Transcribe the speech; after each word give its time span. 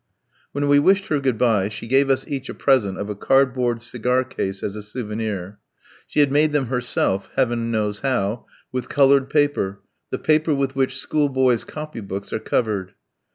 When 0.51 0.67
we 0.67 0.79
wished 0.79 1.09
her 1.09 1.19
"good 1.19 1.37
bye," 1.37 1.69
she 1.69 1.85
gave 1.87 2.09
us 2.09 2.27
each 2.27 2.49
a 2.49 2.55
present 2.55 2.97
of 2.97 3.07
a 3.11 3.15
cardboard 3.15 3.83
cigar 3.83 4.23
case 4.23 4.63
as 4.63 4.75
a 4.75 4.81
souvenir. 4.81 5.59
She 6.07 6.21
had 6.21 6.31
made 6.31 6.51
them 6.53 6.65
herself 6.73 7.29
Heaven 7.35 7.69
knows 7.69 7.99
how 7.99 8.47
with 8.71 8.89
coloured 8.89 9.29
paper, 9.29 9.81
the 10.09 10.17
paper 10.17 10.55
with 10.55 10.75
which 10.75 10.97
school 10.97 11.29
boys' 11.29 11.63
copy 11.63 11.99
books 11.99 12.33
are 12.33 12.39
covered. 12.39 12.95